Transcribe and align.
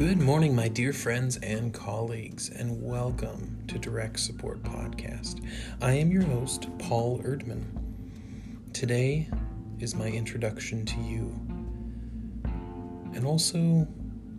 Good 0.00 0.18
morning, 0.18 0.56
my 0.56 0.68
dear 0.68 0.94
friends 0.94 1.36
and 1.42 1.74
colleagues, 1.74 2.48
and 2.48 2.82
welcome 2.82 3.62
to 3.68 3.78
Direct 3.78 4.18
Support 4.18 4.62
Podcast. 4.62 5.46
I 5.82 5.92
am 5.92 6.10
your 6.10 6.22
host, 6.22 6.68
Paul 6.78 7.18
Erdman. 7.18 7.66
Today 8.72 9.28
is 9.78 9.94
my 9.94 10.06
introduction 10.06 10.86
to 10.86 11.00
you, 11.02 11.38
and 13.12 13.26
also 13.26 13.86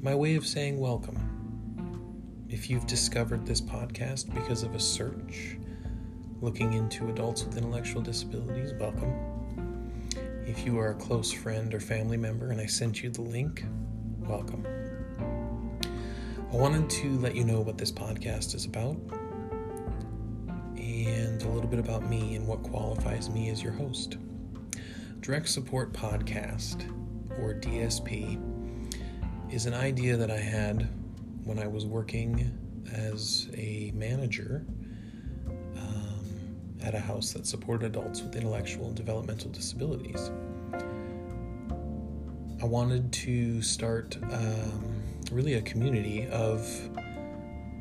my 0.01 0.15
way 0.15 0.33
of 0.33 0.47
saying 0.47 0.79
welcome. 0.79 1.19
If 2.49 2.67
you've 2.67 2.87
discovered 2.87 3.45
this 3.45 3.61
podcast 3.61 4.33
because 4.33 4.63
of 4.63 4.73
a 4.73 4.79
search 4.79 5.57
looking 6.41 6.73
into 6.73 7.11
adults 7.11 7.45
with 7.45 7.55
intellectual 7.55 8.01
disabilities, 8.01 8.73
welcome. 8.79 9.13
If 10.47 10.65
you 10.65 10.79
are 10.79 10.89
a 10.89 10.95
close 10.95 11.31
friend 11.31 11.71
or 11.71 11.79
family 11.79 12.17
member 12.17 12.49
and 12.49 12.59
I 12.59 12.65
sent 12.65 13.03
you 13.03 13.11
the 13.11 13.21
link, 13.21 13.63
welcome. 14.21 14.65
I 16.51 16.55
wanted 16.55 16.89
to 16.89 17.17
let 17.19 17.33
you 17.33 17.45
know 17.45 17.61
what 17.61 17.77
this 17.77 17.93
podcast 17.93 18.55
is 18.55 18.65
about 18.65 18.97
and 20.75 21.41
a 21.41 21.47
little 21.47 21.69
bit 21.69 21.79
about 21.79 22.09
me 22.09 22.35
and 22.35 22.45
what 22.45 22.61
qualifies 22.61 23.29
me 23.29 23.49
as 23.49 23.63
your 23.63 23.71
host. 23.71 24.17
Direct 25.21 25.47
Support 25.47 25.93
Podcast, 25.93 26.83
or 27.39 27.53
DSP, 27.53 28.37
is 29.49 29.65
an 29.65 29.73
idea 29.73 30.17
that 30.17 30.29
I 30.29 30.39
had 30.39 30.89
when 31.45 31.57
I 31.57 31.67
was 31.67 31.85
working 31.85 32.51
as 32.91 33.47
a 33.53 33.93
manager 33.95 34.65
um, 35.47 36.25
at 36.83 36.93
a 36.93 36.99
house 36.99 37.31
that 37.31 37.47
supported 37.47 37.85
adults 37.85 38.21
with 38.21 38.35
intellectual 38.35 38.87
and 38.87 38.95
developmental 38.95 39.51
disabilities. 39.51 40.31
I 42.61 42.65
wanted 42.65 43.13
to 43.13 43.61
start. 43.61 44.17
Um, 44.21 45.00
really 45.31 45.55
a 45.55 45.61
community 45.61 46.27
of 46.27 46.67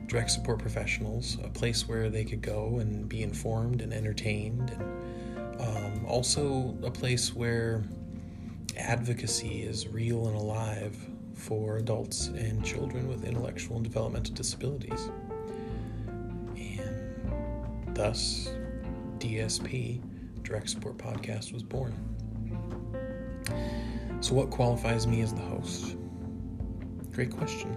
direct 0.06 0.30
support 0.30 0.58
professionals, 0.58 1.38
a 1.44 1.48
place 1.48 1.88
where 1.88 2.08
they 2.08 2.24
could 2.24 2.42
go 2.42 2.78
and 2.78 3.08
be 3.08 3.22
informed 3.22 3.80
and 3.80 3.92
entertained, 3.92 4.70
and 5.60 6.00
um, 6.00 6.06
also 6.06 6.76
a 6.82 6.90
place 6.90 7.34
where 7.34 7.84
advocacy 8.76 9.62
is 9.62 9.86
real 9.88 10.26
and 10.26 10.36
alive 10.36 10.96
for 11.34 11.78
adults 11.78 12.28
and 12.28 12.64
children 12.64 13.08
with 13.08 13.24
intellectual 13.24 13.76
and 13.76 13.84
developmental 13.84 14.34
disabilities. 14.34 15.10
And 16.56 17.94
thus, 17.94 18.50
DSP, 19.18 20.00
Direct 20.42 20.68
Support 20.68 20.98
Podcast, 20.98 21.52
was 21.52 21.62
born. 21.62 21.94
So, 24.20 24.34
what 24.34 24.50
qualifies 24.50 25.06
me 25.06 25.22
as 25.22 25.32
the 25.32 25.40
host? 25.40 25.96
Great 27.20 27.36
question. 27.36 27.76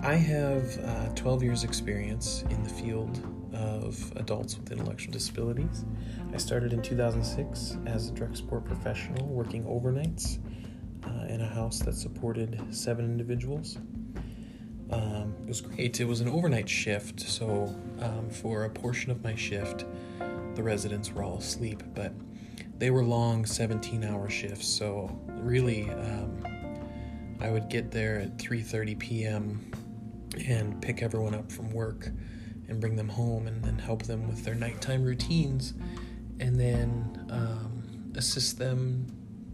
I 0.00 0.14
have 0.14 0.78
uh, 0.84 1.08
12 1.16 1.42
years' 1.42 1.64
experience 1.64 2.44
in 2.50 2.62
the 2.62 2.68
field 2.68 3.20
of 3.52 4.12
adults 4.14 4.56
with 4.56 4.70
intellectual 4.70 5.12
disabilities. 5.12 5.84
I 6.32 6.36
started 6.36 6.72
in 6.72 6.80
2006 6.80 7.78
as 7.86 8.10
a 8.10 8.12
direct 8.12 8.36
support 8.36 8.64
professional 8.64 9.26
working 9.26 9.64
overnights 9.64 10.38
uh, 11.04 11.26
in 11.26 11.40
a 11.40 11.48
house 11.48 11.80
that 11.80 11.94
supported 11.94 12.64
seven 12.70 13.06
individuals. 13.06 13.78
Um, 14.92 15.34
it 15.42 15.48
was 15.48 15.60
great. 15.60 15.98
It 15.98 16.04
was 16.04 16.20
an 16.20 16.28
overnight 16.28 16.68
shift, 16.68 17.18
so 17.18 17.74
um, 17.98 18.30
for 18.30 18.66
a 18.66 18.70
portion 18.70 19.10
of 19.10 19.24
my 19.24 19.34
shift, 19.34 19.84
the 20.54 20.62
residents 20.62 21.10
were 21.10 21.24
all 21.24 21.38
asleep, 21.38 21.82
but 21.92 22.12
they 22.78 22.92
were 22.92 23.02
long 23.02 23.44
17 23.44 24.04
hour 24.04 24.30
shifts, 24.30 24.68
so 24.68 25.20
really. 25.26 25.90
Um, 25.90 26.37
I 27.40 27.50
would 27.50 27.68
get 27.68 27.90
there 27.90 28.18
at 28.20 28.38
3:30 28.38 28.98
p.m. 28.98 29.70
and 30.46 30.80
pick 30.82 31.02
everyone 31.02 31.34
up 31.34 31.50
from 31.50 31.70
work 31.72 32.10
and 32.68 32.80
bring 32.80 32.96
them 32.96 33.08
home 33.08 33.46
and 33.46 33.62
then 33.64 33.78
help 33.78 34.02
them 34.02 34.28
with 34.28 34.44
their 34.44 34.54
nighttime 34.54 35.02
routines 35.02 35.74
and 36.40 36.58
then 36.60 37.26
um, 37.30 38.12
assist 38.16 38.58
them 38.58 39.06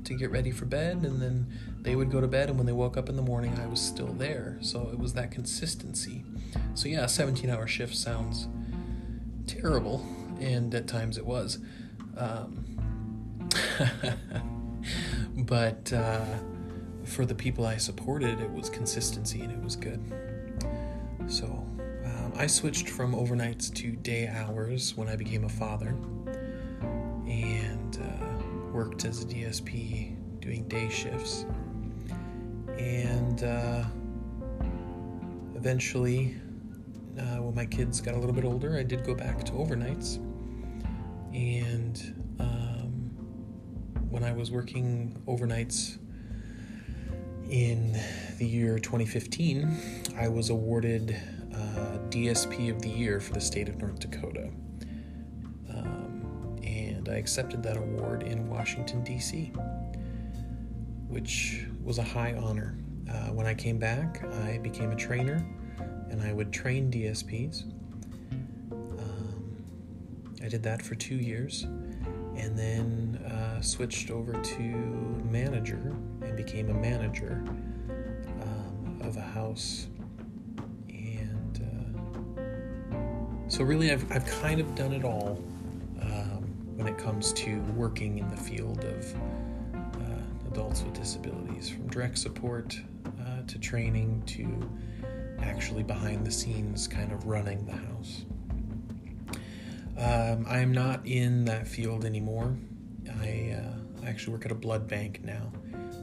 to 0.05 0.15
get 0.15 0.31
ready 0.31 0.51
for 0.51 0.67
bed 0.67 0.99
and 1.05 1.21
then 1.21 1.47
they 1.81 1.97
would 1.97 2.11
go 2.11 2.21
to 2.21 2.27
bed 2.27 2.49
and 2.49 2.59
when 2.59 2.67
they 2.67 2.73
woke 2.73 2.97
up 2.97 3.09
in 3.09 3.17
the 3.17 3.23
morning 3.23 3.59
I 3.59 3.67
was 3.67 3.81
still 3.81 4.13
there 4.13 4.59
so 4.61 4.91
it 4.93 4.99
was 4.99 5.15
that 5.15 5.31
consistency 5.31 6.25
so 6.75 6.89
yeah 6.89 7.07
17 7.07 7.49
hour 7.49 7.67
shift 7.67 7.97
sounds 7.97 8.49
terrible 9.47 10.05
and 10.41 10.75
at 10.75 10.87
times 10.87 11.17
it 11.17 11.25
was 11.25 11.59
um, 12.17 12.65
but 15.37 15.93
uh, 15.93 16.25
for 17.05 17.25
the 17.25 17.35
people 17.35 17.67
I 17.67 17.77
supported, 17.77 18.41
it 18.41 18.51
was 18.51 18.71
consistency 18.71 19.43
and 19.43 19.53
it 19.53 19.63
was 19.63 19.77
good. 19.77 20.01
So 21.27 21.47
um, 21.47 22.33
I 22.37 22.47
switched 22.47 22.89
from 22.89 23.15
overnights 23.15 23.73
to 23.75 23.93
day 23.93 24.29
hours 24.29 24.97
when 24.97 25.09
I 25.09 25.17
became 25.17 25.45
a 25.45 25.49
father 25.49 25.97
and 27.27 27.99
uh, 27.99 28.73
worked 28.73 29.05
as 29.05 29.23
a 29.23 29.27
DSP 29.27 30.17
doing 30.41 30.67
day 30.69 30.89
shifts. 30.89 31.47
And 32.79 33.45
uh, 33.45 33.85
eventually, 35.55 36.37
uh, 37.19 37.43
when 37.43 37.55
my 37.55 37.67
kids 37.67 38.01
got 38.01 38.15
a 38.15 38.19
little 38.19 38.35
bit 38.35 38.45
older, 38.45 38.77
I 38.77 38.83
did 38.83 39.05
go 39.05 39.15
back 39.15 39.45
to 39.45 39.53
overnights. 39.53 40.17
And 41.33 42.37
um, 42.41 43.11
when 44.11 44.23
I 44.23 44.33
was 44.33 44.51
working 44.51 45.21
overnights 45.27 45.99
in 47.55 47.97
the 48.39 48.45
year 48.45 48.81
2015, 48.81 49.79
I 50.19 50.27
was 50.27 50.51
awarded 50.51 51.17
uh, 51.55 51.99
DSP 52.11 52.69
of 52.69 52.83
the 52.83 52.89
Year 52.89 53.21
for 53.21 53.33
the 53.33 53.41
state 53.41 53.69
of 53.69 53.77
North 53.77 54.01
Dakota. 54.01 54.51
Um, 55.71 56.59
and 56.65 57.09
I 57.09 57.15
accepted 57.15 57.63
that 57.63 57.77
award 57.77 58.25
in 58.25 58.49
Washington, 58.49 59.05
D.C., 59.05 59.53
which 61.07 61.67
was 61.81 61.99
a 61.99 62.03
high 62.03 62.35
honor. 62.35 62.77
Uh, 63.09 63.29
when 63.29 63.47
I 63.47 63.55
came 63.55 63.79
back, 63.79 64.25
I 64.47 64.59
became 64.59 64.91
a 64.91 64.97
trainer 64.97 65.47
and 66.11 66.21
I 66.23 66.33
would 66.33 66.53
train 66.53 66.91
DSPs. 66.91 67.67
Um, 68.73 69.65
I 70.43 70.49
did 70.49 70.65
that 70.65 70.83
for 70.83 70.97
two 70.97 71.15
years 71.15 71.69
and 72.37 72.59
then 72.59 73.21
uh, 73.31 73.61
switched 73.61 74.11
over 74.11 74.33
to 74.33 74.63
manager 75.31 75.95
and 76.23 76.37
became 76.37 76.71
a 76.71 76.75
manager 76.75 77.43
um, 78.43 78.99
of 79.03 79.17
a 79.17 79.21
house. 79.21 79.89
And 80.89 81.95
uh, 82.97 83.49
so, 83.49 83.65
really, 83.65 83.93
I've, 83.93 84.11
I've 84.11 84.27
kind 84.27 84.61
of 84.61 84.75
done 84.75 84.93
it 84.93 85.05
all 85.05 85.43
um, 86.01 86.45
when 86.77 86.87
it 86.87 86.99
comes 86.99 87.33
to 87.35 87.61
working 87.77 88.19
in 88.19 88.29
the 88.29 88.37
field 88.37 88.85
of 88.85 89.15
uh, 89.75 90.49
adults 90.51 90.83
with 90.83 90.95
disabilities, 90.95 91.69
from 91.71 91.89
direct 91.89 92.19
support 92.19 92.79
uh, 93.21 93.43
to 93.47 93.59
training 93.59 94.23
to 94.27 94.71
actually 95.41 95.83
behind 95.83 96.27
the 96.27 96.31
scenes 96.31 96.89
kind 96.89 97.13
of 97.13 97.27
running 97.27 97.65
the 97.67 97.73
house. 97.73 98.25
Um, 99.97 100.45
I 100.49 100.59
am 100.59 100.73
not 100.73 101.07
in 101.07 101.45
that 101.45 101.69
field 101.69 102.05
anymore. 102.05 102.57
I, 103.21 103.57
uh, 103.59 103.75
actually 104.07 104.35
work 104.35 104.47
at 104.47 104.53
a 104.53 104.57
blood 104.57 104.87
bank 104.89 105.21
now. 105.25 105.53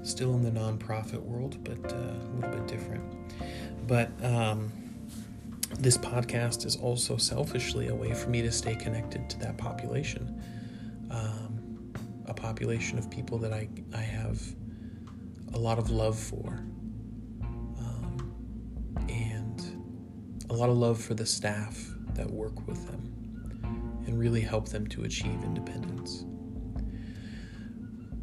Still 0.03 0.33
in 0.33 0.41
the 0.41 0.51
nonprofit 0.51 1.21
world, 1.21 1.63
but 1.63 1.91
uh, 1.91 1.95
a 1.95 2.29
little 2.35 2.49
bit 2.51 2.67
different. 2.67 3.03
But 3.87 4.11
um, 4.23 4.71
this 5.79 5.97
podcast 5.97 6.65
is 6.65 6.75
also 6.75 7.17
selfishly 7.17 7.87
a 7.89 7.95
way 7.95 8.13
for 8.13 8.29
me 8.29 8.41
to 8.41 8.51
stay 8.51 8.75
connected 8.75 9.29
to 9.29 9.39
that 9.39 9.57
population. 9.57 10.41
Um, 11.11 11.93
a 12.25 12.33
population 12.33 12.97
of 12.97 13.09
people 13.11 13.37
that 13.39 13.53
I, 13.53 13.69
I 13.93 14.01
have 14.01 14.41
a 15.53 15.59
lot 15.59 15.77
of 15.77 15.89
love 15.91 16.17
for. 16.17 16.63
Um, 17.43 18.33
and 19.09 20.45
a 20.49 20.53
lot 20.53 20.69
of 20.69 20.77
love 20.77 20.99
for 20.99 21.13
the 21.13 21.25
staff 21.25 21.77
that 22.15 22.29
work 22.29 22.67
with 22.67 22.87
them 22.87 23.20
and 24.05 24.19
really 24.19 24.41
help 24.41 24.69
them 24.69 24.87
to 24.87 25.03
achieve 25.03 25.43
independence. 25.43 26.25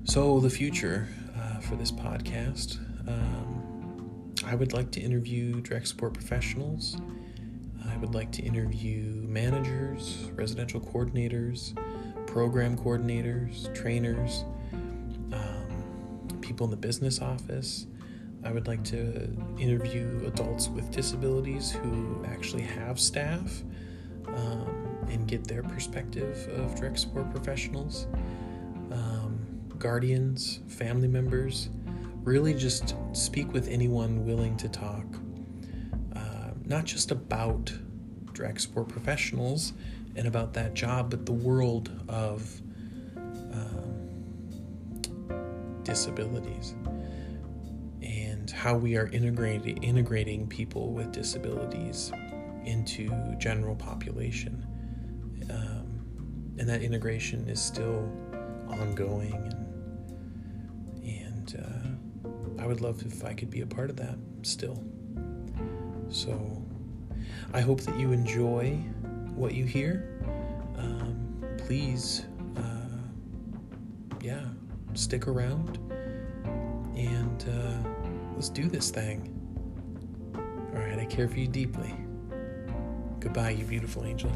So, 0.05 0.41
the 0.41 0.51
future 0.51 1.09
uh, 1.37 1.61
for 1.61 1.77
this 1.77 1.93
podcast 1.93 2.79
um, 3.09 4.35
I 4.45 4.55
would 4.55 4.73
like 4.73 4.91
to 4.93 5.01
interview 5.01 5.61
direct 5.61 5.89
support 5.89 6.15
professionals. 6.15 6.97
I 7.89 7.97
would 7.97 8.15
like 8.15 8.31
to 8.33 8.43
interview 8.43 9.25
managers, 9.27 10.31
residential 10.35 10.81
coordinators, 10.81 11.75
program 12.27 12.77
coordinators, 12.77 13.75
trainers, 13.75 14.45
um, 15.33 16.39
people 16.41 16.65
in 16.65 16.71
the 16.71 16.77
business 16.77 17.21
office. 17.21 17.87
I 18.45 18.53
would 18.53 18.69
like 18.69 18.85
to 18.85 19.29
interview 19.59 20.23
adults 20.27 20.69
with 20.69 20.91
disabilities 20.91 21.73
who 21.73 22.25
actually 22.27 22.63
have 22.63 23.01
staff. 23.01 23.63
Um, 24.29 24.78
and 25.11 25.27
get 25.27 25.47
their 25.47 25.63
perspective 25.63 26.49
of 26.57 26.75
direct 26.75 26.99
support 26.99 27.31
professionals, 27.31 28.07
um, 28.91 29.39
guardians, 29.79 30.61
family 30.69 31.09
members, 31.09 31.71
really 32.23 32.55
just 32.55 32.95
speak 33.13 33.53
with 33.53 33.69
anyone 33.69 34.27
willing 34.27 34.57
to 34.57 34.69
talk, 34.69 35.07
uh, 36.15 36.51
not 36.65 36.85
just 36.85 37.11
about 37.11 37.73
direct 38.33 38.61
support 38.61 38.89
professionals 38.89 39.73
and 40.17 40.27
about 40.27 40.53
that 40.53 40.75
job, 40.75 41.11
but 41.11 41.27
the 41.27 41.33
world 41.33 41.91
of 42.09 42.61
um, 43.53 44.09
disabilities 45.83 46.75
and 48.03 48.51
how 48.51 48.77
we 48.77 48.97
are 48.97 49.07
integrating 49.09 49.77
integrating 49.83 50.47
people 50.47 50.93
with 50.93 51.13
disabilities 51.13 52.13
into 52.65 53.09
general 53.39 53.75
population. 53.75 54.67
And 56.59 56.69
that 56.69 56.83
integration 56.83 57.49
is 57.49 57.61
still 57.61 58.11
ongoing 58.69 59.33
and 59.33 59.69
and 61.05 61.65
uh, 62.59 62.63
I 62.63 62.67
would 62.67 62.81
love 62.81 63.03
if 63.07 63.25
I 63.25 63.33
could 63.33 63.51
be 63.51 63.63
a 63.63 63.67
part 63.67 63.91
of 63.91 63.97
that 63.97 64.17
still. 64.43 64.83
So 66.09 66.63
I 67.53 67.61
hope 67.61 67.81
that 67.83 67.99
you 67.99 68.13
enjoy 68.13 68.73
what 69.35 69.55
you 69.55 69.65
hear. 69.65 70.21
Um, 70.77 71.43
please, 71.59 72.27
uh, 72.57 72.63
yeah, 74.21 74.45
stick 74.95 75.29
around 75.29 75.79
and 76.97 77.45
uh, 77.49 77.89
let's 78.35 78.49
do 78.49 78.69
this 78.69 78.91
thing. 78.91 79.35
All 80.35 80.83
right, 80.83 80.99
I 80.99 81.05
care 81.05 81.29
for 81.29 81.39
you 81.39 81.49
deeply. 81.49 81.95
Goodbye, 83.21 83.51
you 83.51 83.65
beautiful 83.65 84.05
angel. 84.05 84.33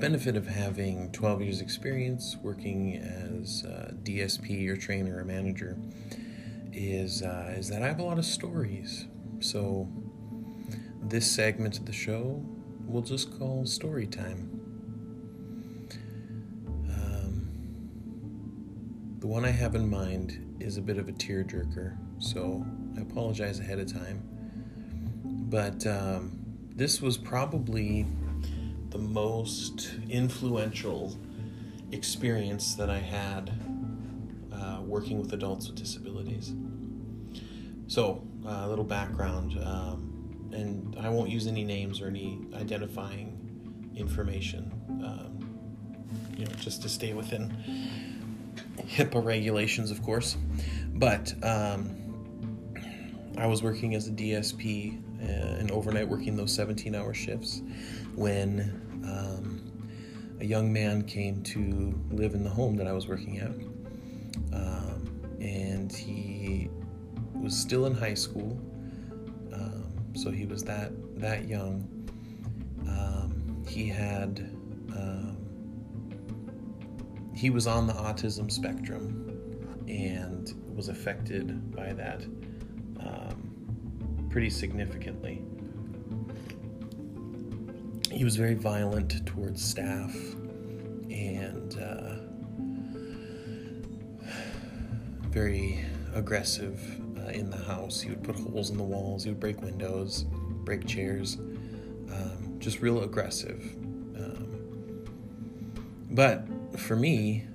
Benefit 0.00 0.36
of 0.36 0.46
having 0.46 1.12
12 1.12 1.42
years' 1.42 1.60
experience 1.60 2.36
working 2.42 2.96
as 2.96 3.64
a 3.64 3.94
DSP 4.02 4.68
or 4.68 4.76
trainer 4.76 5.18
or 5.18 5.24
manager 5.24 5.76
is 6.72 7.22
uh, 7.22 7.54
is 7.56 7.68
that 7.68 7.82
I 7.82 7.88
have 7.88 7.98
a 7.98 8.02
lot 8.02 8.18
of 8.18 8.24
stories. 8.24 9.06
So 9.40 9.88
this 11.02 11.30
segment 11.30 11.78
of 11.78 11.86
the 11.86 11.92
show 11.92 12.42
we'll 12.86 13.02
just 13.02 13.38
call 13.38 13.64
story 13.66 14.06
time. 14.06 14.48
Um, 16.88 17.48
the 19.20 19.26
one 19.26 19.44
I 19.44 19.50
have 19.50 19.74
in 19.74 19.88
mind 19.88 20.56
is 20.60 20.76
a 20.76 20.82
bit 20.82 20.98
of 20.98 21.08
a 21.08 21.12
tearjerker, 21.12 21.96
so 22.18 22.66
I 22.96 23.02
apologize 23.02 23.60
ahead 23.60 23.78
of 23.78 23.92
time. 23.92 24.22
But 25.24 25.86
um, 25.86 26.38
this 26.74 27.00
was 27.00 27.16
probably 27.16 28.06
the 28.90 28.98
most 28.98 29.90
influential 30.08 31.16
experience 31.92 32.74
that 32.74 32.90
I 32.90 32.98
had 32.98 33.50
uh, 34.52 34.80
working 34.82 35.20
with 35.20 35.32
adults 35.32 35.68
with 35.68 35.76
disabilities. 35.76 36.52
So, 37.86 38.22
uh, 38.46 38.62
a 38.64 38.68
little 38.68 38.84
background, 38.84 39.58
um, 39.64 40.50
and 40.52 40.96
I 41.00 41.08
won't 41.08 41.30
use 41.30 41.46
any 41.46 41.64
names 41.64 42.00
or 42.00 42.08
any 42.08 42.40
identifying 42.54 43.90
information, 43.96 44.70
um, 45.04 46.36
you 46.36 46.44
know, 46.44 46.52
just 46.52 46.82
to 46.82 46.88
stay 46.88 47.12
within 47.12 47.52
HIPAA 48.78 49.24
regulations, 49.24 49.90
of 49.90 50.02
course. 50.02 50.36
But 50.94 51.32
um, 51.42 51.96
I 53.40 53.46
was 53.46 53.62
working 53.62 53.94
as 53.94 54.06
a 54.06 54.10
DSP 54.10 55.02
uh, 55.22 55.58
and 55.58 55.70
overnight 55.70 56.06
working 56.06 56.36
those 56.36 56.54
17 56.54 56.94
hour 56.94 57.14
shifts 57.14 57.62
when 58.14 58.60
um, 59.02 59.62
a 60.40 60.44
young 60.44 60.70
man 60.70 61.02
came 61.02 61.42
to 61.44 61.98
live 62.10 62.34
in 62.34 62.44
the 62.44 62.50
home 62.50 62.76
that 62.76 62.86
I 62.86 62.92
was 62.92 63.08
working 63.08 63.38
at. 63.38 63.52
Um, 64.54 65.38
and 65.40 65.90
he 65.90 66.68
was 67.32 67.56
still 67.56 67.86
in 67.86 67.94
high 67.94 68.12
school, 68.12 68.60
um, 69.54 69.90
so 70.14 70.30
he 70.30 70.44
was 70.44 70.62
that 70.64 70.92
that 71.18 71.48
young. 71.48 71.88
Um, 72.86 73.64
he 73.66 73.88
had 73.88 74.40
um, 74.94 75.38
he 77.34 77.48
was 77.48 77.66
on 77.66 77.86
the 77.86 77.94
autism 77.94 78.52
spectrum 78.52 79.84
and 79.88 80.52
was 80.76 80.88
affected 80.88 81.74
by 81.74 81.94
that 81.94 82.22
pretty 84.30 84.50
significantly. 84.50 85.42
He 88.10 88.24
was 88.24 88.36
very 88.36 88.54
violent 88.54 89.26
towards 89.26 89.62
staff 89.62 90.14
and 91.10 91.76
uh, 91.78 92.16
very 95.28 95.84
aggressive 96.14 96.80
uh, 97.18 97.30
in 97.30 97.50
the 97.50 97.56
house. 97.56 98.00
He 98.00 98.10
would 98.10 98.22
put 98.22 98.36
holes 98.36 98.70
in 98.70 98.76
the 98.76 98.84
walls, 98.84 99.24
he 99.24 99.30
would 99.30 99.40
break 99.40 99.60
windows, 99.62 100.24
break 100.64 100.86
chairs, 100.86 101.36
um, 101.36 102.56
just 102.58 102.80
real 102.80 103.02
aggressive. 103.02 103.62
Um, 104.16 105.04
but 106.10 106.46
for 106.78 106.96
me, 106.96 107.46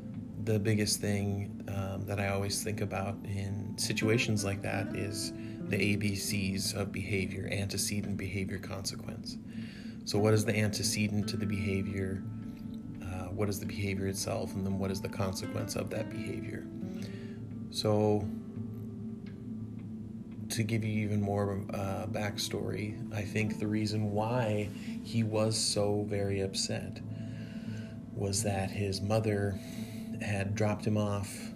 the 0.44 0.60
biggest 0.60 1.00
thing 1.00 1.64
um, 1.68 2.06
that 2.06 2.20
I 2.20 2.30
always 2.30 2.64
think 2.64 2.82
about 2.82 3.18
in 3.26 3.74
situations 3.78 4.46
like 4.46 4.62
that 4.62 4.96
is 4.96 5.34
the 5.70 5.98
ABCs 5.98 6.76
of 6.76 6.92
behavior 6.92 7.50
antecedent, 7.52 8.18
behavior, 8.18 8.60
consequence. 8.60 9.38
So, 10.06 10.20
what 10.20 10.34
is 10.34 10.46
the 10.46 10.56
antecedent 10.56 11.28
to 11.30 11.38
the 11.38 11.46
behavior? 11.46 12.24
Uh, 13.02 13.30
what 13.30 13.50
is 13.50 13.60
the 13.60 13.66
behavior 13.66 14.08
itself? 14.08 14.54
And 14.54 14.66
then, 14.66 14.78
what 14.78 14.92
is 14.92 15.02
the 15.02 15.10
consequence 15.10 15.76
of 15.76 15.90
that 15.90 16.10
behavior? 16.12 16.68
So, 17.72 18.28
to 20.50 20.64
give 20.64 20.84
you 20.84 21.04
even 21.04 21.22
more 21.22 21.60
uh, 21.74 22.06
backstory, 22.08 23.14
I 23.14 23.22
think 23.22 23.60
the 23.60 23.68
reason 23.68 24.12
why 24.12 24.70
he 25.04 25.24
was 25.24 25.58
so 25.58 26.06
very 26.08 26.42
upset 26.42 27.02
was 28.14 28.44
that 28.44 28.70
his 28.70 29.02
mother 29.02 29.60
had 30.22 30.56
dropped 30.56 30.86
him 30.86 30.98
off 30.98 31.52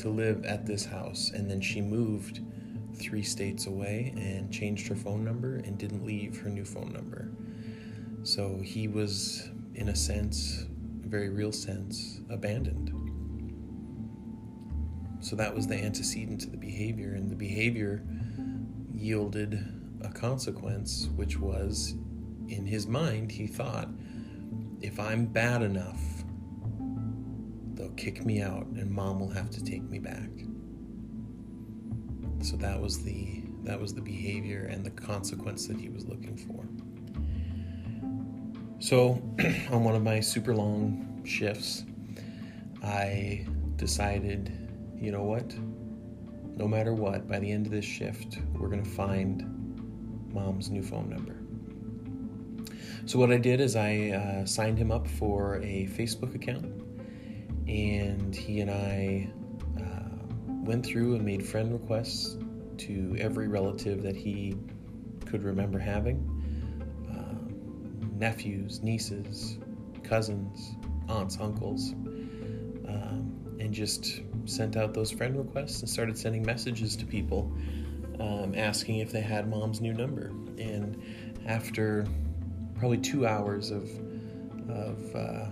to 0.00 0.08
live 0.08 0.44
at 0.44 0.66
this 0.66 0.84
house, 0.84 1.30
and 1.30 1.50
then 1.50 1.60
she 1.60 1.80
moved 1.80 2.40
three 2.94 3.22
states 3.22 3.66
away 3.66 4.12
and 4.16 4.52
changed 4.52 4.86
her 4.88 4.94
phone 4.94 5.24
number 5.24 5.56
and 5.56 5.78
didn't 5.78 6.04
leave 6.04 6.38
her 6.40 6.50
new 6.50 6.64
phone 6.64 6.92
number. 6.92 7.30
So 8.22 8.58
he 8.62 8.88
was, 8.88 9.48
in 9.74 9.88
a 9.88 9.96
sense, 9.96 10.66
a 11.04 11.08
very 11.08 11.30
real 11.30 11.52
sense, 11.52 12.20
abandoned. 12.28 12.92
So 15.20 15.36
that 15.36 15.54
was 15.54 15.66
the 15.66 15.76
antecedent 15.76 16.40
to 16.42 16.50
the 16.50 16.56
behavior, 16.56 17.12
and 17.12 17.30
the 17.30 17.36
behavior 17.36 18.02
yielded 18.92 19.64
a 20.02 20.08
consequence, 20.08 21.08
which 21.16 21.38
was, 21.38 21.94
in 22.48 22.66
his 22.66 22.86
mind, 22.86 23.32
he 23.32 23.46
thought, 23.46 23.88
if 24.80 24.98
I'm 24.98 25.26
bad 25.26 25.62
enough, 25.62 26.19
they'll 27.90 27.96
kick 27.96 28.24
me 28.24 28.42
out, 28.42 28.66
and 28.66 28.90
mom 28.90 29.20
will 29.20 29.30
have 29.30 29.50
to 29.50 29.64
take 29.64 29.82
me 29.82 29.98
back. 29.98 30.28
So 32.42 32.56
that 32.56 32.80
was 32.80 33.02
the 33.02 33.42
that 33.64 33.78
was 33.78 33.92
the 33.92 34.00
behavior 34.00 34.68
and 34.70 34.84
the 34.84 34.90
consequence 34.90 35.66
that 35.66 35.78
he 35.78 35.90
was 35.90 36.06
looking 36.06 36.36
for. 36.36 36.66
So, 38.78 39.22
on 39.70 39.84
one 39.84 39.94
of 39.94 40.02
my 40.02 40.20
super 40.20 40.54
long 40.54 41.22
shifts, 41.24 41.84
I 42.82 43.46
decided 43.76 44.56
you 44.98 45.12
know 45.12 45.24
what? 45.24 45.54
No 46.56 46.66
matter 46.68 46.94
what, 46.94 47.28
by 47.28 47.38
the 47.38 47.50
end 47.50 47.66
of 47.66 47.72
this 47.72 47.84
shift, 47.84 48.38
we're 48.54 48.68
going 48.68 48.82
to 48.82 48.90
find 48.90 50.32
mom's 50.32 50.70
new 50.70 50.82
phone 50.82 51.08
number. 51.08 51.36
So, 53.06 53.18
what 53.18 53.30
I 53.30 53.38
did 53.38 53.60
is 53.60 53.76
I 53.76 54.10
uh, 54.10 54.46
signed 54.46 54.78
him 54.78 54.90
up 54.90 55.06
for 55.06 55.56
a 55.56 55.86
Facebook 55.86 56.34
account, 56.34 56.80
and 57.68 58.34
he 58.34 58.60
and 58.60 58.70
I 58.70 59.30
uh, 59.78 60.34
went 60.46 60.84
through 60.84 61.14
and 61.14 61.24
made 61.24 61.46
friend 61.46 61.72
requests 61.72 62.36
to 62.78 63.16
every 63.18 63.48
relative 63.48 64.02
that 64.02 64.16
he 64.16 64.56
could 65.26 65.42
remember 65.42 65.78
having 65.78 66.16
um, 67.10 68.10
nephews, 68.16 68.82
nieces, 68.82 69.58
cousins, 70.02 70.76
aunts, 71.08 71.38
uncles, 71.40 71.92
um, 72.88 73.56
and 73.60 73.72
just 73.72 74.22
sent 74.46 74.76
out 74.76 74.94
those 74.94 75.10
friend 75.10 75.36
requests 75.36 75.80
and 75.80 75.88
started 75.88 76.16
sending 76.16 76.42
messages 76.42 76.96
to 76.96 77.06
people 77.06 77.52
um, 78.18 78.54
asking 78.56 78.98
if 78.98 79.12
they 79.12 79.20
had 79.20 79.48
mom's 79.48 79.80
new 79.80 79.92
number. 79.92 80.28
And 80.58 81.00
after 81.46 82.06
probably 82.74 82.98
two 82.98 83.26
hours 83.26 83.70
of, 83.70 83.88
of 84.68 85.14
uh, 85.14 85.46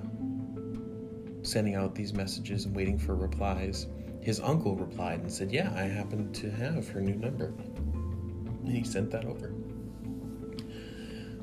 sending 1.48 1.74
out 1.74 1.94
these 1.94 2.12
messages 2.12 2.66
and 2.66 2.76
waiting 2.76 2.98
for 2.98 3.14
replies, 3.14 3.86
his 4.20 4.40
uncle 4.40 4.76
replied 4.76 5.20
and 5.20 5.32
said, 5.32 5.50
Yeah, 5.50 5.72
I 5.74 5.82
happen 5.82 6.32
to 6.34 6.50
have 6.50 6.88
her 6.88 7.00
new 7.00 7.14
number. 7.14 7.46
And 7.46 8.68
he 8.68 8.84
sent 8.84 9.10
that 9.12 9.24
over. 9.24 9.52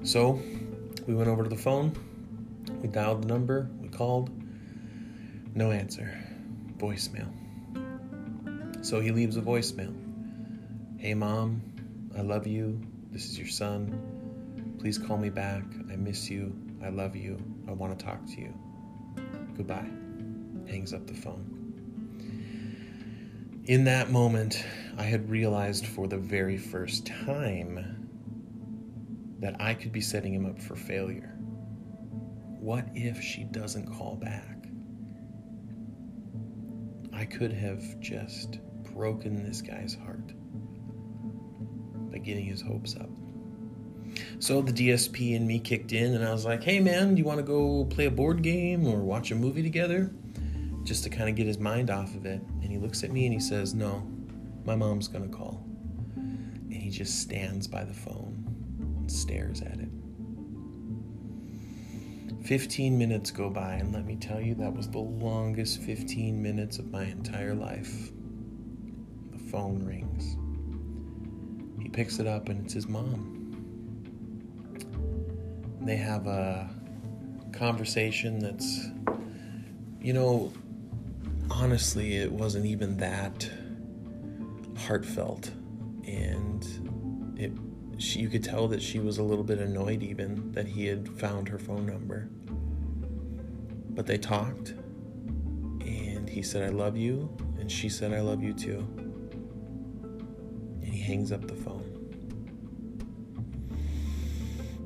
So 0.03 0.39
we 1.07 1.15
went 1.15 1.29
over 1.29 1.43
to 1.43 1.49
the 1.49 1.57
phone, 1.57 1.95
we 2.81 2.87
dialed 2.87 3.23
the 3.23 3.27
number, 3.27 3.69
we 3.81 3.89
called, 3.89 4.29
no 5.55 5.71
answer, 5.71 6.15
voicemail. 6.77 7.31
So 8.85 8.99
he 8.99 9.09
leaves 9.11 9.37
a 9.37 9.41
voicemail. 9.41 9.95
Hey, 10.99 11.15
mom, 11.15 11.61
I 12.15 12.21
love 12.21 12.45
you. 12.45 12.79
This 13.11 13.25
is 13.25 13.39
your 13.39 13.47
son. 13.47 14.75
Please 14.79 14.97
call 14.97 15.17
me 15.17 15.29
back. 15.29 15.63
I 15.91 15.95
miss 15.95 16.29
you. 16.29 16.55
I 16.83 16.89
love 16.89 17.15
you. 17.15 17.37
I 17.67 17.71
want 17.71 17.97
to 17.97 18.05
talk 18.05 18.23
to 18.25 18.41
you. 18.41 18.53
Goodbye. 19.57 19.89
Hangs 20.67 20.93
up 20.93 21.07
the 21.07 21.13
phone. 21.13 21.55
In 23.65 23.85
that 23.85 24.11
moment, 24.11 24.63
I 24.97 25.03
had 25.03 25.29
realized 25.29 25.87
for 25.87 26.07
the 26.07 26.17
very 26.17 26.57
first 26.57 27.07
time 27.07 28.09
that 29.39 29.55
I 29.59 29.73
could 29.73 29.91
be 29.91 30.01
setting 30.01 30.33
him 30.33 30.45
up 30.45 30.61
for 30.61 30.75
failure. 30.75 31.35
What 32.59 32.87
if 32.93 33.21
she 33.21 33.43
doesn't 33.43 33.87
call 33.87 34.15
back? 34.15 34.67
I 37.13 37.25
could 37.25 37.53
have 37.53 37.99
just 37.99 38.59
broken 38.93 39.43
this 39.43 39.61
guy's 39.61 39.95
heart 39.95 40.33
by 42.11 42.17
getting 42.17 42.45
his 42.45 42.61
hopes 42.61 42.95
up. 42.95 43.09
So 44.39 44.61
the 44.61 44.73
DSP 44.73 45.35
and 45.35 45.47
me 45.47 45.59
kicked 45.59 45.91
in, 45.91 46.13
and 46.13 46.23
I 46.25 46.31
was 46.31 46.45
like, 46.45 46.63
hey 46.63 46.79
man, 46.79 47.15
do 47.15 47.19
you 47.19 47.25
want 47.25 47.39
to 47.39 47.43
go 47.43 47.85
play 47.85 48.05
a 48.05 48.11
board 48.11 48.41
game 48.41 48.85
or 48.85 48.99
watch 48.99 49.31
a 49.31 49.35
movie 49.35 49.63
together? 49.63 50.11
Just 50.83 51.03
to 51.03 51.09
kind 51.09 51.29
of 51.29 51.35
get 51.35 51.47
his 51.47 51.57
mind 51.57 51.89
off 51.89 52.13
of 52.15 52.25
it. 52.25 52.41
And 52.61 52.71
he 52.71 52.77
looks 52.77 53.03
at 53.03 53.11
me 53.11 53.25
and 53.25 53.33
he 53.33 53.39
says, 53.39 53.73
no, 53.73 54.07
my 54.65 54.75
mom's 54.75 55.07
going 55.07 55.29
to 55.29 55.35
call. 55.35 55.63
And 56.15 56.73
he 56.73 56.89
just 56.89 57.21
stands 57.21 57.67
by 57.67 57.83
the 57.83 57.93
phone 57.93 58.45
and 58.79 59.11
stares 59.11 59.61
at 59.61 59.79
it. 59.79 59.89
15 62.45 62.95
minutes 62.95 63.31
go 63.31 63.49
by, 63.49 63.73
and 63.73 63.91
let 63.91 64.05
me 64.05 64.15
tell 64.15 64.39
you, 64.39 64.53
that 64.53 64.71
was 64.71 64.87
the 64.87 64.99
longest 64.99 65.81
15 65.81 66.39
minutes 66.39 66.77
of 66.77 66.91
my 66.91 67.05
entire 67.05 67.55
life. 67.55 68.11
The 69.31 69.39
phone 69.49 69.83
rings. 69.83 70.37
He 71.81 71.89
picks 71.89 72.19
it 72.19 72.27
up, 72.27 72.49
and 72.49 72.63
it's 72.63 72.73
his 72.73 72.87
mom. 72.87 73.34
They 75.85 75.97
have 75.97 76.25
a 76.27 76.69
conversation 77.51 78.39
that's, 78.39 78.87
you 80.01 80.13
know, 80.13 80.51
honestly, 81.49 82.17
it 82.17 82.31
wasn't 82.31 82.65
even 82.65 82.97
that 82.97 83.49
heartfelt. 84.77 85.51
And 86.05 87.35
it 87.37 87.51
she, 87.97 88.19
you 88.19 88.29
could 88.29 88.43
tell 88.43 88.67
that 88.67 88.81
she 88.81 88.99
was 88.99 89.17
a 89.19 89.23
little 89.23 89.43
bit 89.43 89.59
annoyed 89.59 90.03
even 90.03 90.51
that 90.51 90.67
he 90.67 90.85
had 90.85 91.07
found 91.07 91.47
her 91.47 91.57
phone 91.57 91.85
number. 91.85 92.29
But 93.89 94.05
they 94.05 94.17
talked, 94.17 94.71
and 95.81 96.27
he 96.29 96.41
said, 96.41 96.63
I 96.63 96.73
love 96.73 96.97
you, 96.97 97.35
and 97.59 97.71
she 97.71 97.87
said, 97.87 98.13
I 98.13 98.19
love 98.19 98.43
you 98.43 98.53
too. 98.53 98.79
And 100.81 100.85
he 100.85 100.99
hangs 100.99 101.31
up 101.31 101.47
the 101.47 101.55
phone. 101.55 102.04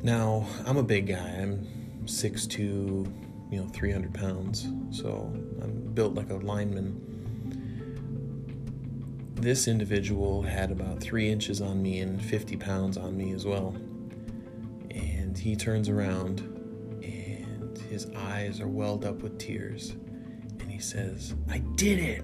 Now, 0.01 0.47
I'm 0.65 0.77
a 0.77 0.83
big 0.83 1.07
guy. 1.07 1.37
I'm 1.41 1.67
6'2, 2.05 2.57
you 2.57 3.11
know, 3.51 3.67
300 3.67 4.13
pounds, 4.13 4.69
so 4.91 5.31
I'm 5.61 5.91
built 5.93 6.15
like 6.15 6.29
a 6.29 6.35
lineman. 6.35 7.05
This 9.35 9.67
individual 9.67 10.41
had 10.41 10.71
about 10.71 11.01
three 11.01 11.29
inches 11.29 11.61
on 11.61 11.81
me 11.81 11.99
and 11.99 12.23
50 12.23 12.55
pounds 12.57 12.97
on 12.97 13.17
me 13.17 13.33
as 13.33 13.45
well. 13.45 13.75
And 14.91 15.37
he 15.37 15.55
turns 15.55 15.89
around 15.89 16.39
and 17.03 17.77
his 17.89 18.07
eyes 18.15 18.61
are 18.61 18.67
welled 18.67 19.03
up 19.03 19.21
with 19.21 19.37
tears. 19.37 19.91
And 20.59 20.71
he 20.71 20.79
says, 20.79 21.35
I 21.49 21.59
did 21.75 21.99
it! 21.99 22.23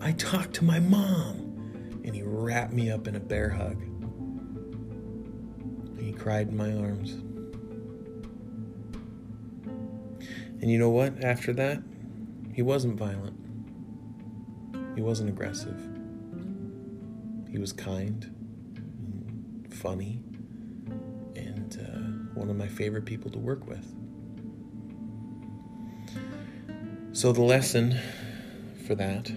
I 0.00 0.12
talked 0.12 0.54
to 0.54 0.64
my 0.64 0.78
mom! 0.78 2.00
And 2.04 2.14
he 2.14 2.22
wrapped 2.22 2.72
me 2.72 2.90
up 2.90 3.08
in 3.08 3.16
a 3.16 3.20
bear 3.20 3.50
hug. 3.50 3.82
Cried 6.20 6.48
in 6.48 6.56
my 6.56 6.70
arms. 6.74 7.12
And 10.60 10.70
you 10.70 10.78
know 10.78 10.90
what? 10.90 11.24
After 11.24 11.54
that, 11.54 11.82
he 12.52 12.60
wasn't 12.60 12.98
violent. 12.98 13.38
He 14.94 15.00
wasn't 15.00 15.30
aggressive. 15.30 15.80
He 17.50 17.56
was 17.56 17.72
kind, 17.72 18.22
and 18.76 19.72
funny, 19.72 20.20
and 21.36 21.78
uh, 21.80 22.38
one 22.38 22.50
of 22.50 22.56
my 22.56 22.68
favorite 22.68 23.06
people 23.06 23.30
to 23.30 23.38
work 23.38 23.66
with. 23.66 23.86
So, 27.12 27.32
the 27.32 27.40
lesson 27.40 27.98
for 28.86 28.94
that, 28.94 29.32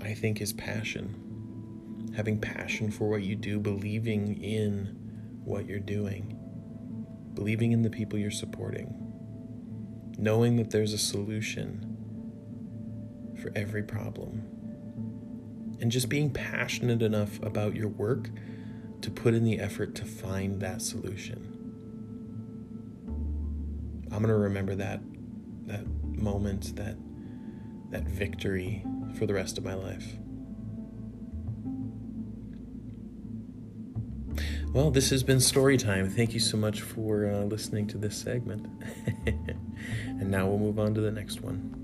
I 0.00 0.14
think, 0.14 0.40
is 0.40 0.52
passion. 0.52 1.29
Having 2.20 2.40
passion 2.42 2.90
for 2.90 3.08
what 3.08 3.22
you 3.22 3.34
do, 3.34 3.58
believing 3.58 4.44
in 4.44 5.40
what 5.42 5.64
you're 5.64 5.78
doing, 5.78 6.36
believing 7.32 7.72
in 7.72 7.80
the 7.80 7.88
people 7.88 8.18
you're 8.18 8.30
supporting, 8.30 8.94
knowing 10.18 10.56
that 10.56 10.70
there's 10.70 10.92
a 10.92 10.98
solution 10.98 11.96
for 13.40 13.50
every 13.56 13.82
problem 13.82 14.46
and 15.80 15.90
just 15.90 16.10
being 16.10 16.30
passionate 16.30 17.00
enough 17.00 17.42
about 17.42 17.74
your 17.74 17.88
work 17.88 18.28
to 19.00 19.10
put 19.10 19.32
in 19.32 19.42
the 19.42 19.58
effort 19.58 19.94
to 19.94 20.04
find 20.04 20.60
that 20.60 20.82
solution. 20.82 21.38
I'm 24.12 24.18
going 24.18 24.26
to 24.28 24.34
remember 24.34 24.74
that 24.74 25.00
that 25.68 25.86
moment, 26.04 26.76
that 26.76 26.98
that 27.88 28.02
victory 28.02 28.84
for 29.14 29.24
the 29.24 29.32
rest 29.32 29.56
of 29.56 29.64
my 29.64 29.72
life. 29.72 30.18
Well, 34.72 34.92
this 34.92 35.10
has 35.10 35.24
been 35.24 35.40
story 35.40 35.76
time. 35.76 36.08
Thank 36.08 36.32
you 36.32 36.38
so 36.38 36.56
much 36.56 36.82
for 36.82 37.26
uh, 37.26 37.42
listening 37.42 37.88
to 37.88 37.98
this 37.98 38.16
segment. 38.16 38.68
and 39.26 40.30
now 40.30 40.46
we'll 40.46 40.60
move 40.60 40.78
on 40.78 40.94
to 40.94 41.00
the 41.00 41.10
next 41.10 41.40
one. 41.40 41.74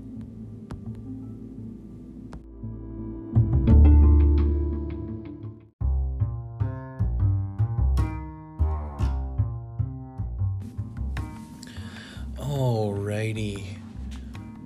Alrighty. 12.37 13.65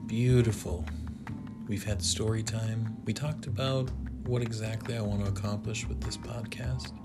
Beautiful. 0.05 0.85
We've 1.67 1.83
had 1.83 2.03
story 2.03 2.43
time. 2.43 2.97
We 3.03 3.13
talked 3.13 3.47
about 3.47 3.89
what 4.27 4.43
exactly 4.43 4.95
I 4.95 5.01
want 5.01 5.25
to 5.25 5.31
accomplish 5.31 5.87
with 5.87 6.01
this 6.01 6.17
podcast. 6.17 7.00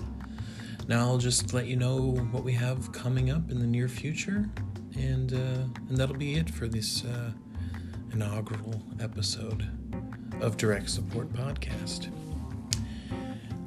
Now 0.88 1.00
I'll 1.00 1.18
just 1.18 1.52
let 1.52 1.66
you 1.66 1.74
know 1.74 2.12
what 2.30 2.44
we 2.44 2.52
have 2.52 2.92
coming 2.92 3.30
up 3.30 3.50
in 3.50 3.58
the 3.58 3.66
near 3.66 3.88
future, 3.88 4.48
and 4.94 5.32
uh, 5.32 5.80
and 5.88 5.96
that'll 5.96 6.14
be 6.14 6.34
it 6.36 6.48
for 6.48 6.68
this 6.68 7.04
uh, 7.04 7.32
inaugural 8.12 8.80
episode 9.00 9.68
of 10.40 10.56
Direct 10.56 10.88
Support 10.88 11.32
Podcast. 11.32 12.12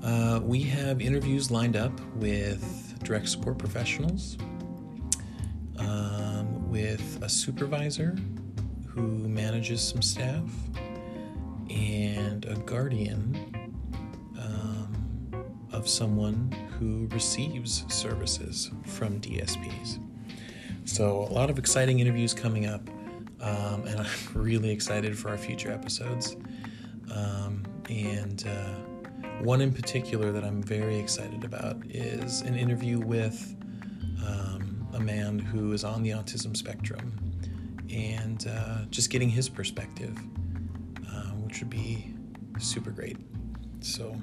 Uh, 0.01 0.39
we 0.41 0.61
have 0.61 1.01
interviews 1.01 1.51
lined 1.51 1.75
up 1.75 1.91
with 2.15 2.97
direct 3.03 3.27
support 3.27 3.57
professionals, 3.57 4.37
um, 5.77 6.69
with 6.69 7.19
a 7.21 7.27
supervisor 7.27 8.15
who 8.87 9.01
manages 9.01 9.85
some 9.85 10.01
staff, 10.01 10.49
and 11.69 12.45
a 12.45 12.55
guardian 12.65 13.69
um, 14.39 15.45
of 15.73 15.85
someone 15.85 16.55
who 16.79 17.07
receives 17.11 17.83
services 17.93 18.71
from 18.85 19.19
DSPs. 19.19 19.99
So, 20.85 21.27
a 21.29 21.33
lot 21.33 21.49
of 21.49 21.59
exciting 21.59 21.99
interviews 21.99 22.33
coming 22.33 22.65
up, 22.65 22.89
um, 23.41 23.85
and 23.85 23.99
I'm 23.99 24.07
really 24.33 24.71
excited 24.71 25.17
for 25.17 25.29
our 25.29 25.37
future 25.37 25.71
episodes. 25.71 26.37
Um, 27.13 27.63
and 27.89 28.45
uh, 28.47 29.39
one 29.43 29.61
in 29.61 29.73
particular 29.73 30.31
that 30.31 30.43
I'm 30.43 30.63
very 30.63 30.97
excited 30.97 31.43
about 31.43 31.77
is 31.89 32.41
an 32.41 32.55
interview 32.55 32.99
with 32.99 33.55
um, 34.25 34.87
a 34.93 34.99
man 34.99 35.39
who 35.39 35.73
is 35.73 35.83
on 35.83 36.01
the 36.01 36.11
autism 36.11 36.55
spectrum 36.55 37.11
and 37.91 38.47
uh, 38.47 38.85
just 38.89 39.09
getting 39.09 39.29
his 39.29 39.49
perspective, 39.49 40.17
uh, 41.07 41.31
which 41.41 41.59
would 41.59 41.69
be 41.69 42.13
super 42.59 42.91
great. 42.91 43.17
So, 43.81 44.15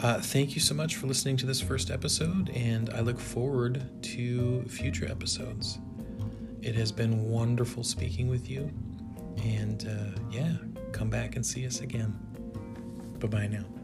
uh, 0.00 0.20
thank 0.20 0.54
you 0.54 0.60
so 0.60 0.74
much 0.74 0.96
for 0.96 1.06
listening 1.06 1.36
to 1.38 1.46
this 1.46 1.60
first 1.60 1.90
episode, 1.90 2.50
and 2.50 2.90
I 2.90 3.00
look 3.00 3.18
forward 3.18 4.02
to 4.02 4.62
future 4.64 5.06
episodes. 5.10 5.78
It 6.62 6.74
has 6.74 6.92
been 6.92 7.24
wonderful 7.24 7.84
speaking 7.84 8.28
with 8.28 8.50
you. 8.50 8.70
And 9.44 9.86
uh, 9.88 10.20
yeah, 10.30 10.54
come 10.92 11.10
back 11.10 11.36
and 11.36 11.46
see 11.46 11.66
us 11.66 11.80
again. 11.80 12.18
Bye 13.18 13.28
bye 13.28 13.46
now. 13.46 13.77